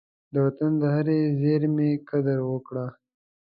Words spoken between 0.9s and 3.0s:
هرې زېرمي قدر وکړه.